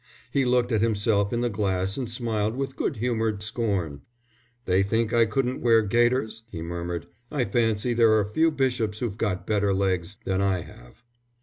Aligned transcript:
He 0.31 0.45
looked 0.45 0.71
at 0.71 0.81
himself 0.81 1.31
in 1.31 1.41
the 1.41 1.49
glass 1.51 1.95
and 1.95 2.09
smiled 2.09 2.55
with 2.57 2.75
good 2.75 2.97
humoured 2.97 3.43
scorn. 3.43 4.01
"They 4.65 4.81
think 4.81 5.13
I 5.13 5.25
couldn't 5.25 5.61
wear 5.61 5.83
gaiters," 5.83 6.41
he 6.49 6.63
murmured. 6.63 7.05
"I 7.29 7.45
fancy 7.45 7.93
there 7.93 8.13
are 8.17 8.25
few 8.25 8.49
bishops 8.49 8.97
who've 8.97 9.15
got 9.15 9.45
better 9.45 9.75
legs 9.75 10.17
than 10.25 10.41
I 10.41 10.61
have." 10.61 11.03